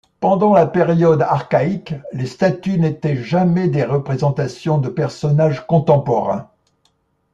Pendant 0.19 0.55
la 0.55 0.65
période 0.65 1.21
archaïque, 1.21 1.93
les 2.11 2.25
statues 2.25 2.79
n'étaient 2.79 3.17
jamais 3.21 3.67
des 3.67 3.83
représentations 3.83 4.79
de 4.79 4.89
personnages 4.89 5.63
contemporains. 5.67 6.49